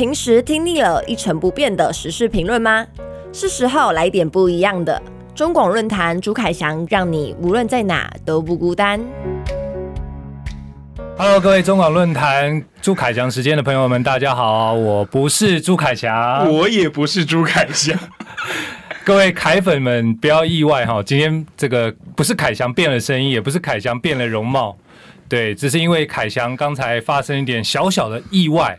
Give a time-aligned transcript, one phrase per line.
[0.00, 2.86] 平时听腻了一成不变的时事评论吗？
[3.34, 5.02] 是时候来点不一样的。
[5.34, 8.98] 中广论坛朱凯翔，让你无论在哪都不孤单。
[11.18, 17.94] Hello，各位中广论坛朱凯翔时间的朋友们，大家好，我不是朱凯翔，我也不是朱凯翔。
[19.04, 24.78] 各位凯粉们不要意外哈，今天这个不是凯翔变了声音，也不是凯翔变了容貌，
[25.28, 28.78] 对，只是因为凯翔刚才发生一点小小的意外，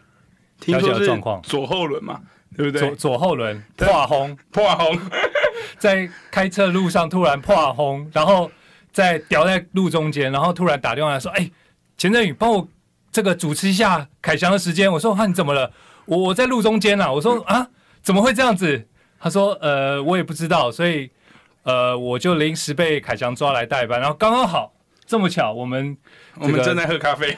[0.65, 2.19] 小小的状况，左后轮嘛，
[2.55, 2.87] 对不对？
[2.87, 4.99] 左左后轮破轰破轰，
[5.77, 8.51] 在开车路上突然破轰，然后
[8.91, 11.49] 在掉在路中间，然后突然打电话来说：“哎，
[11.97, 12.67] 钱振宇，帮我
[13.11, 15.71] 这个主持一下凯翔的时间。”我说：“哈，你怎么了？
[16.05, 17.67] 我我在路中间啊。”我说：“啊，
[18.01, 18.87] 怎么会这样子？”
[19.19, 21.09] 他说：“呃，我也不知道，所以
[21.63, 24.73] 呃，我就临时被凯翔抓来代班，然后刚刚好
[25.05, 25.95] 这么巧，我们
[26.39, 27.37] 我们正在喝咖啡，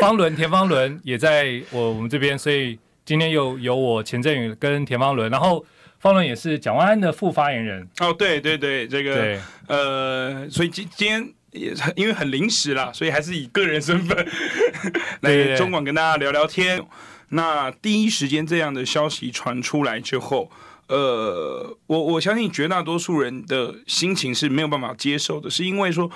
[0.00, 5.64] 方伦田方伦也在我我们这边，所以今天又有我钱振宇跟田方伦，然后
[5.98, 7.88] 方伦也是蒋万安的副发言人。
[8.00, 14.26] 哦，对对对，这个对呃，所以今今天也因为很临时啦，所以还是以个人身份
[15.22, 16.82] 来中广跟大家聊聊天。
[17.30, 20.50] 那第一时间这样的消息传出来之后。
[20.88, 26.10] 呃，我我相信绝大多数人的心情是没有办法接受的，是因为说，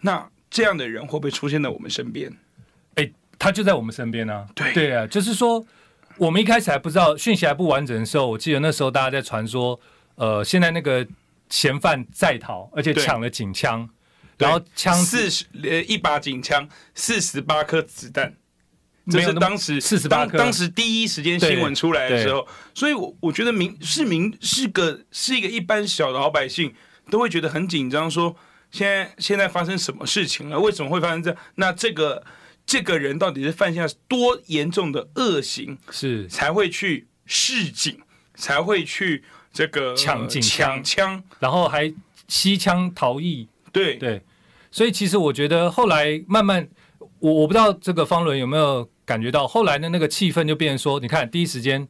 [0.00, 2.32] 那这样的人会不会出现在我们身边？
[3.44, 4.46] 哎，他就在我们身边呢、啊。
[4.54, 5.64] 对对啊，就是说，
[6.16, 9.78] 我们一开始还不知道讯息还不完整的时候，我记得那时候大家在传说，
[10.14, 11.06] 呃，现在那个
[11.50, 13.88] 嫌犯在逃，而且抢了警枪，
[14.38, 18.34] 然后枪四十呃一把警枪，四十八颗子弹。
[19.10, 26.72] 这是当时四十八，当时第一时间新闻出来的时候，所以我我觉得民市民是个是一个一般小的老百姓
[27.10, 28.34] 都会觉得很紧张，说
[28.70, 30.58] 现在现在发生什么事情了？
[30.58, 31.38] 为什么会发生这样？
[31.56, 32.24] 那这个
[32.66, 36.28] 这个人到底是犯下多严重的恶行，是。
[36.28, 37.98] 才会去示警，
[38.34, 41.92] 才会去这个抢警抢枪，然后还
[42.28, 43.48] 吸枪逃逸？
[43.72, 43.96] 对。
[43.96, 44.22] 对，
[44.70, 46.68] 所以其实我觉得后来慢慢，
[47.18, 48.88] 我我不知道这个方伦有没有。
[49.06, 51.86] 感觉到后来的那个气氛就变成说，你看第一时间，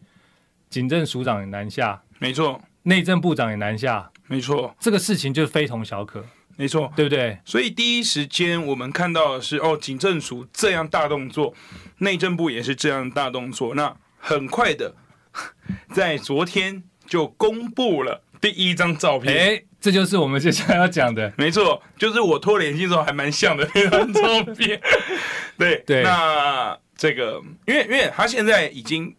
[0.68, 6.26] 警政署长也南下，没错，内政部长也南下，没错，这个事情就非同小可，
[6.56, 7.38] 没错，对不对？
[7.44, 11.54] 所以第一时间我们看到的是，哦，警政署这样大动作，
[11.98, 14.94] 内政部也是这样大动作，那很快的，
[15.92, 24.80] 在昨天就公布了第一张照片，哎，这就是我们接下来要讲的，没错，就是我脱脸镜之后还蛮像的那张照片，
[25.58, 26.78] 对对，那。
[26.96, 29.12] 这个，因为因为他现在已经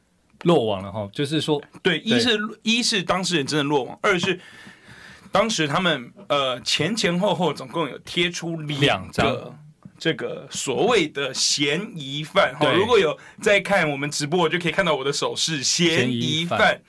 [0.44, 4.40] 落网了哈，就是说，对，一是一是当事人真的落网，二是
[5.35, 9.53] 当时他们呃前前后后总共有贴出两个
[9.97, 16.81] 这个所谓的嫌疑犯哈，如果有在看我们直播，就可以看到我的手势，嫌疑犯，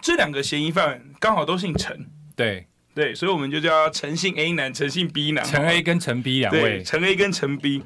[0.00, 2.66] 这两个嫌疑犯刚好都姓陈，对。
[2.94, 7.84] 对，所以我们就叫陈姓 A 男，陈姓 B 男，陈 A 跟陈 B 两位，陈 A 跟陈 B，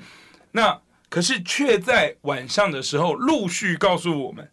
[0.52, 0.80] 那。
[1.08, 4.50] 可是却在晚上的时候陆续告诉我们，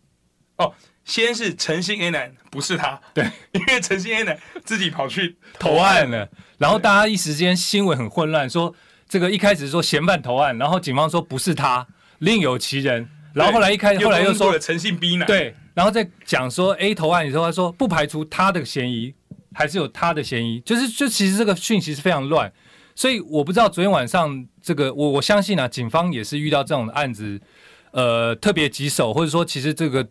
[0.58, 0.74] 哦，
[1.10, 8.74] 先是陈姓 A 男不是他，对，因为陈姓 A 男自己跑去投案了，然后大家一时间新闻很混乱，说
[9.08, 11.88] 这个一开始说嫌犯投案，然后警方说不是他，
[12.20, 19.12] 另有其人，然后后来一开始后来又说陈信 B 男，对，然后再讲说 A 投案的时候，他说不排除他的嫌疑，
[19.54, 22.54] 还是有他的嫌疑，就是就其实这个讯息是非常乱。
[22.96, 27.40] 所以我不知道昨天晚上这个，我我相信啊，警方也是遇到这种案子，
[27.92, 30.06] 呃，特别棘手，或者说其实这个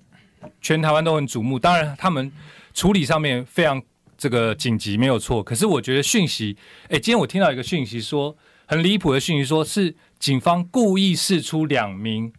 [0.60, 1.58] 全台湾都很瞩目。
[1.58, 2.30] 当然，他们
[2.74, 3.82] 处理上面非常
[4.16, 5.42] 这个紧急，没有错。
[5.42, 6.56] 可是我觉得讯息，
[6.88, 12.32] 哎，今天我听到一个讯息说很离谱的讯息，说是警方故意释出两名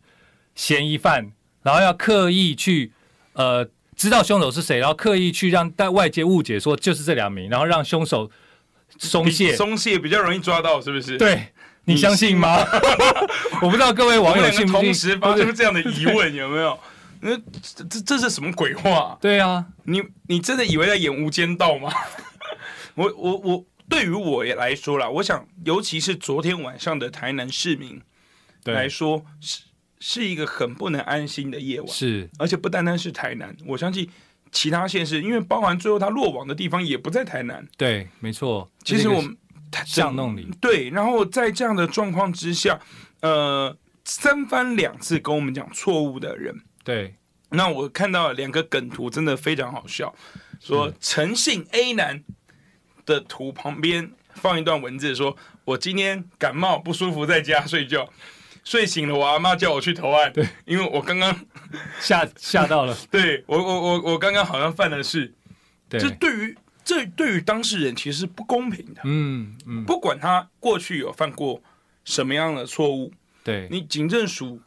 [0.55, 1.31] 嫌疑犯，
[1.63, 2.91] 然后要刻意去
[3.33, 8.29] 呃知道凶手是谁，然后刻意去让带外界误解说就是这两名，然后让凶手。
[8.97, 11.15] 松懈，松懈比较容易抓到，是不是？
[11.15, 11.45] 对，
[11.85, 12.57] 你相信吗？
[13.61, 14.81] 我不知道各位网友信不信。
[14.81, 16.77] 同时发出这样的疑问，有没有？
[17.21, 19.17] 那这这这是什么鬼话？
[19.21, 21.91] 对啊，你你真的以为在演《无间道》吗？
[22.95, 28.01] 我我我，对于我也来说啦，我想，尤其是昨天晚上的台南市民
[28.65, 29.61] 来说，是
[29.99, 31.89] 是一个很不能安心的夜晚。
[31.89, 34.09] 是，而且不单单是台南，我相信。
[34.51, 37.63] 其他县市，因为包含最后他落网的地方也不在台南。
[37.77, 38.67] 对，没错。
[38.83, 39.37] 其实我们
[39.85, 40.49] 巷弄里。
[40.59, 42.79] 对，然后在这样的状况之下，
[43.21, 46.63] 呃，三番两次跟我们讲错误的人。
[46.83, 47.15] 对。
[47.49, 50.13] 那我看到两个梗图，真的非常好笑。
[50.59, 52.23] 说诚信 A 男
[53.05, 58.09] 的图旁边放一段文字说，说我今天感冒不舒服，在家睡觉。
[58.61, 61.35] 睡醒了，我阿妈叫我去投案，对，因为我刚刚
[61.99, 65.33] 吓吓到了， 对我我我我刚刚好像犯了事，
[65.87, 71.63] 对，这对于这对于当事人其实是不公平的，嗯嗯，不管他过去有犯过
[72.03, 73.11] 什么样的错误，
[73.43, 74.61] 对，你警政署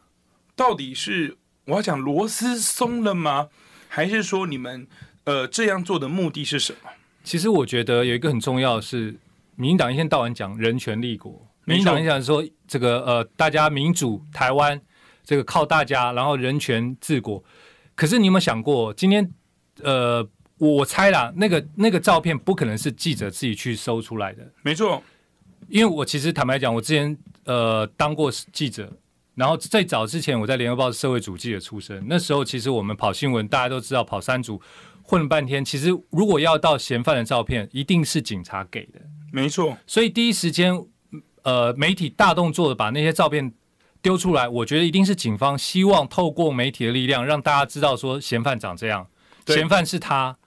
[0.55, 3.49] 到底是我要讲螺丝松了吗？
[3.87, 4.87] 还是说你们
[5.23, 6.89] 呃这样做的目的是什么？
[7.23, 9.15] 其实我觉得有一个很重要的是，
[9.55, 14.81] 民进党一天到晚讲人权立国，民进党一讲说这个呃大家民主台湾
[15.23, 17.41] 这个靠大家，然后人权治国。
[17.95, 19.31] 可是你有没有想过，今天
[19.83, 20.27] 呃
[20.57, 24.51] 我猜啦，那个那个照片不可能是记者自己去搜出来的。
[24.63, 25.01] 没错，
[25.69, 28.91] 因为我其实坦白讲，我之前呃当过记者，
[29.35, 34.61] 然后最早之前我在联合报社会主记者出身，那时候其实我们跑新闻，大家都知道跑三组。
[35.05, 39.01] 混了半天，其实如果要到嫌犯的照片，一定是警察给的，
[39.33, 39.77] 没错。
[39.85, 40.73] 所以第一时间，
[41.41, 43.53] 呃，媒体大动作的把那些照片
[44.01, 49.05] 丢出来，我觉得一定是警方希望透过媒体的力量，让大家知道说嫌犯长这样，
[49.47, 50.37] 嫌犯是他，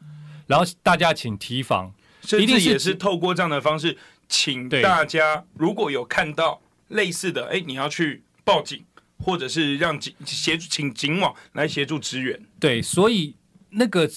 [0.47, 1.93] 然后大家请提防，
[2.41, 8.83] 一定也是透过这样的方式，请大家如果有看到类似的，哎，你要去报警，
[9.19, 12.41] 或者是让警协助请警网来协助支援。
[12.59, 13.35] 对，所以
[13.69, 14.09] 那个。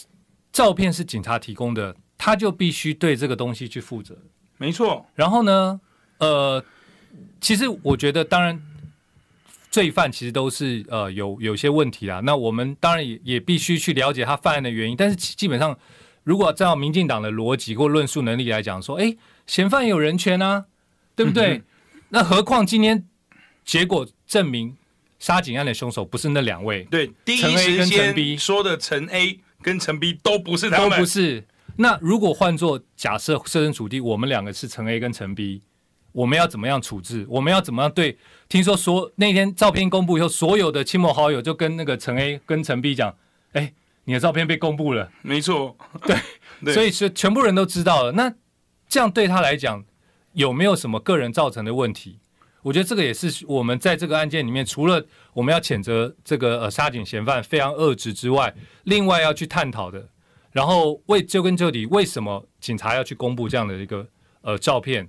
[0.51, 4.17] 照片是警察提供的，他就必须对这个东西去负责。
[4.57, 5.05] 没错。
[5.13, 5.79] 然后呢，
[6.17, 6.65] 呃，
[7.39, 8.59] 其实我觉得，当然，
[9.69, 12.19] 罪犯其实都是呃有有些问题啦。
[12.21, 14.97] 那我们当然也也必须去了解他犯案的原因。
[14.97, 15.77] 但是基本上，
[16.23, 19.15] 如果照民进党的逻辑或论述能力来讲，说，哎，
[19.45, 20.65] 嫌犯有人权啊，
[21.15, 21.59] 对不对？
[21.59, 21.63] 嗯、
[22.09, 23.07] 那何况今天
[23.69, 24.75] 结果证明
[25.19, 29.39] 杀警案的凶手不是那两位，对，第一时间说的陈 A。
[29.61, 31.45] 跟陈 B 都不是他们，都不是。
[31.75, 35.61] 那如果换做假设设身处地，我们两个是陈 A 跟陈 B，
[36.13, 37.25] 我们要怎么样处置？
[37.27, 38.17] 我们要怎么样对？
[38.47, 43.13] 听说说那天照片公布以后，所有的亲朋好友就跟那个陈 A 跟陈 B 讲
[43.51, 43.73] ：“哎，
[44.05, 45.75] 你的照片被公布了。”没错，
[46.07, 46.15] 对，
[46.63, 48.13] 对，所以是全部人都知道了。
[48.13, 48.33] 那
[48.87, 49.83] 这样对他来讲
[50.31, 52.19] 有没有什么个人造成的问题？
[52.61, 58.53] 我觉得这个也是我们在这个案件里面，除了我们要谴责这个呃杀警嫌犯非常恶质之外，
[58.83, 60.09] 另外要去探讨的，
[60.51, 64.05] 然后为究根究底，为什么警察要去公布这样的一个
[64.41, 65.07] 呃照片，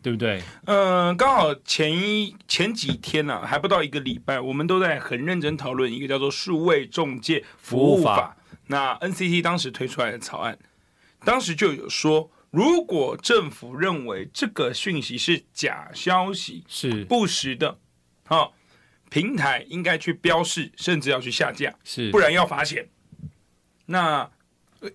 [0.00, 0.40] 对不对？
[0.66, 8.12] 嗯、呃，刚好前一前几天呢、啊，还不到一个礼拜，我们都在很认真讨论一个叫做数位中介服务法。
[8.12, 8.36] 务法
[8.68, 10.56] 那 NCT 当时推出来的草案，
[11.24, 12.30] 当时就有说。
[12.52, 17.78] 如果政府认为这个讯息是假消息，是不实的，
[18.26, 18.52] 好、哦，
[19.08, 22.86] 平台应该去标示，甚至要去下架，是不然要罚钱。
[23.86, 24.30] 那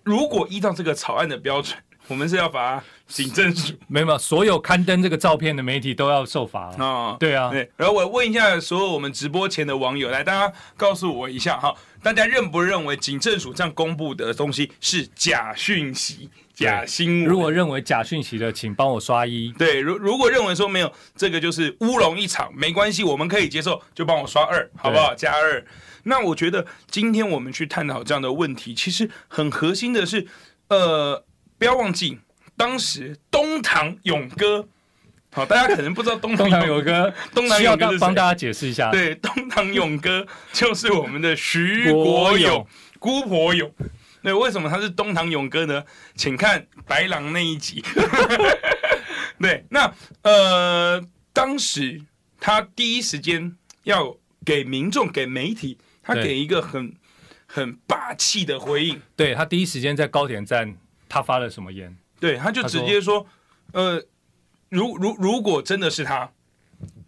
[0.03, 1.75] 如果依照这个草案的标准，
[2.07, 7.17] 我们是要罚警政署， 没有，所有刊登这个照片的媒体都要受罚啊、哦。
[7.19, 7.69] 对啊，对。
[7.75, 11.73] 然后我问一下所有我们直播前的网友，来，大家告诉我一下哈，
[12.07, 16.29] 大家认不认为警政署这样公布的东西是假讯息？
[16.53, 19.51] 假新闻，如果认为假讯息的，请帮我刷一。
[19.59, 25.13] 对，如如果认为说没有这个就是乌龙一场，没关系，我们可以接受，就帮我刷二，好不好？
[25.13, 25.63] 加二。
[26.03, 30.25] 那我觉得今天我们去探讨这样的问题，其实很核心的是，
[30.69, 31.23] 呃，
[31.59, 32.19] 不要忘记
[32.55, 34.67] 当时东堂勇哥，
[35.31, 42.65] 好，大家可能不知道东堂勇哥，东堂勇哥帮大家解释一下，对，东堂勇哥就是我们的徐国勇
[42.99, 43.71] 姑婆勇。
[44.23, 45.83] 对，为什么他是东堂勇哥呢？
[46.15, 47.81] 请看白狼那一集。
[49.39, 49.93] 对，那
[50.23, 52.01] 呃，当时
[52.39, 56.93] 他第一时间要给民众、给媒体，他给一个很
[57.45, 58.99] 很霸气的回应。
[59.15, 60.75] 对，他第一时间在高铁站，
[61.07, 61.95] 他发了什么言？
[62.19, 63.27] 对，他就直接说，说
[63.73, 64.03] 呃，
[64.69, 66.29] 如如如果真的是他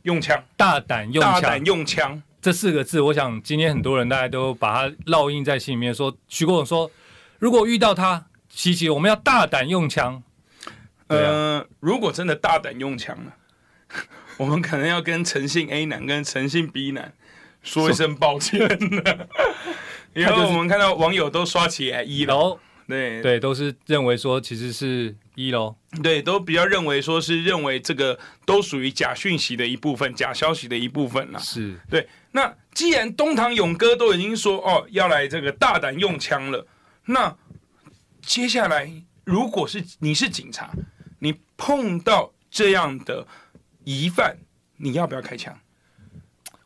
[0.04, 5.94] 用枪，大胆用枪，大胆用枪这四个字，我想今天很多人大家都把它烙印在心里面。
[5.94, 6.90] 说徐国勇说。
[7.38, 10.22] 如果遇到他，琪琪，我们要大胆用枪。
[11.08, 13.34] 啊、呃，如果真的大胆用枪了，
[14.36, 17.14] 我们可能要跟诚信 A 男跟诚信 B 男
[17.64, 19.28] 说一声抱歉了。
[20.14, 31.40] 因为我们看到网友都刷起来一楼，对对，都是认为说其实是一喽，对，都比较认为说是认为这个都属于假讯息的一部分，假消息的一部分了。
[31.40, 32.10] 是对。
[32.32, 36.68] 那既然东堂勇哥都已经说哦要来这个大胆用枪了。
[37.06, 37.34] 那
[38.22, 38.92] 接下来，
[39.24, 40.72] 如果是你是警察，
[41.20, 43.26] 你碰到这样的
[43.86, 44.38] 疑犯，
[44.76, 45.58] 你要不要开枪？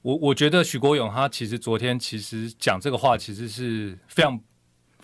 [0.02, 4.38] 我我觉得许国勇他其实昨天其实讲这个话，其实是非常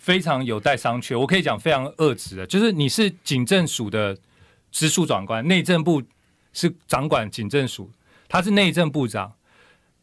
[0.00, 1.16] 非常有待商榷。
[1.16, 4.16] 我可以讲非常恶质的，就是你是警政署的
[4.72, 6.02] 直属长官，内政部
[6.52, 7.88] 是掌管警政署，
[8.28, 9.32] 他是内政部长，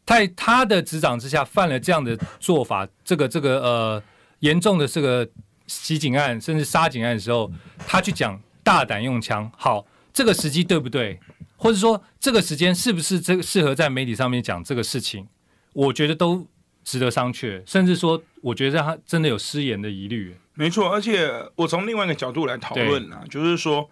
[0.06, 4.02] 在他的执掌之下犯了这样的做法，这个这个呃
[4.38, 5.28] 严重的这个
[5.66, 7.50] 袭警案甚至杀警案的时候，
[7.86, 11.18] 他去讲大胆用枪，好，这个时机对不对？
[11.56, 15.26] 或者说这个时间是不是这个适合在媒体上面讲这个事情？
[15.72, 16.46] 我觉得都
[16.88, 20.34] 值得商榷，甚至说，我觉得他真的有失言的疑虑。
[20.54, 23.90] 没错，而且我从另外一个角度来讨论啊，就是说，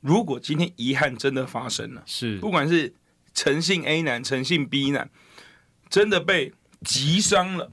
[0.00, 2.92] 如果今天遗憾真的发生了，是不管是
[3.32, 5.08] 诚信 A 男、诚信 B 男，
[5.88, 7.70] 真的被击伤了，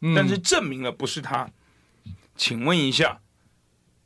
[0.00, 1.50] 嗯，但是证明了不是他，
[2.34, 3.20] 请问一下，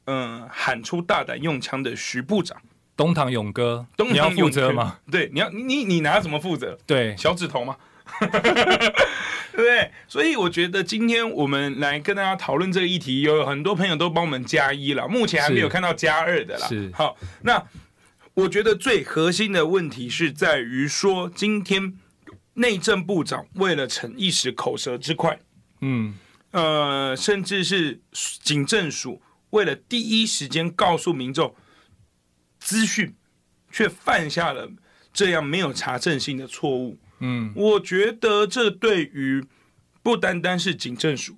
[0.06, 2.60] 嗯、呃，喊出大胆用枪的徐部长。
[2.96, 4.98] 东堂勇哥，东堂你要负责吗？
[5.08, 6.76] 对，你要你你你拿什么负责？
[6.84, 7.76] 对，小指头吗？
[9.52, 16.66] 对，所以我觉得今天我们来跟大家讨论这个议题，有很多朋友都帮我们加一了，目前还没有看到加二的啦。
[16.66, 17.62] 是，好，那
[18.34, 21.94] 我觉得最核心的问题是在于说，今天
[22.54, 25.38] 内政部长为了逞一时口舌之快，
[25.80, 26.14] 嗯，
[26.52, 31.54] 呃，甚至是警政署为了第一时间告诉民众。
[32.64, 33.12] 资讯
[33.72, 34.70] 却犯下了
[35.12, 36.96] 这样没有查证性的错误。
[37.24, 39.44] 嗯，我觉得这对于
[40.02, 41.36] 不单单是警政署，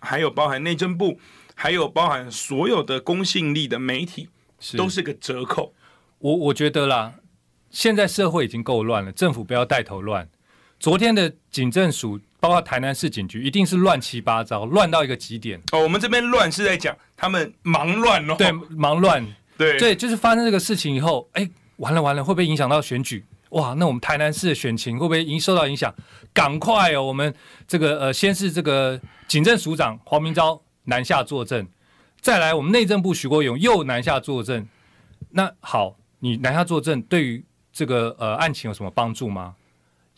[0.00, 1.20] 还有包含内政部，
[1.54, 4.30] 还有包含所有的公信力的媒体，
[4.78, 5.74] 都是个折扣。
[6.18, 7.14] 我我觉得啦，
[7.70, 10.26] 现在社会已经够乱了，政府不要带头乱。
[10.78, 15.60] 昨天的警政署，包括台南市警局，一定是乱七八糟，乱到一个极点。
[15.72, 19.22] 哦，我们这边乱是在讲他们忙乱哦，对，忙乱。
[19.58, 21.46] 对，对，就是发生这个事情以后，哎，
[21.76, 23.22] 完了完了，会不会影响到选举？
[23.50, 25.94] 哇，那我们台南市的选情会不会已经受到影响？
[26.32, 27.34] 赶快哦，我们
[27.66, 31.68] 这个呃，先是这个警政署长黄明昭南下坐镇，
[32.20, 34.68] 再来我们内政部许国勇又南下坐镇。
[35.30, 39.54] 那好，你南下坐镇，对于这个呃案情有什么帮助吗？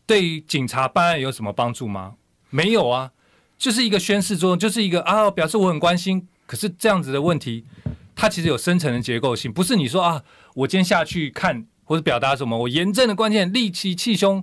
[0.07, 2.15] 对于警察办案有什么帮助吗？
[2.51, 3.13] 没有啊，
[3.57, 6.29] 就是一个宣示作用，就是一个啊，表示我很关心。
[6.47, 7.65] 可是这样子的问题。
[8.15, 10.23] 它其实有深层的结构性，不是你说啊，
[10.55, 14.43] 我今天下去看或者表达什么，我严正的关键利器气胸，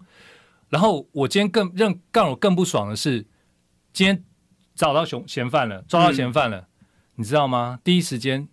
[0.70, 3.26] 然后我今天更让让我更不爽的是，
[3.92, 4.24] 今天
[4.76, 6.66] 找到嫌嫌犯了，抓到嫌犯了，嗯、
[7.16, 7.80] 你知道吗？
[7.84, 8.48] 第一时间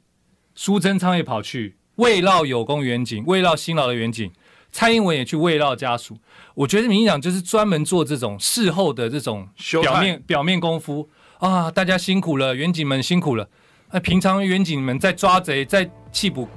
[0.54, 4.32] 苏贞昌也跑去慰劳有功远景，慰劳辛劳的远景，
[4.72, 6.16] 蔡英文也去慰劳家属。
[6.54, 9.46] 我觉得民进党就是专门做这种事后的这种
[9.82, 13.50] 表面表面功夫啊，大家辛苦了，远警们辛苦了。
[13.90, 16.48] 那平常远警们在抓贼、在缉捕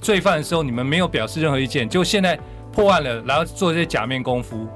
[0.00, 2.38] 罪犯的时候，你们没有表示任何意见，就现在
[2.72, 4.66] 破案了，然后做这些假面功夫，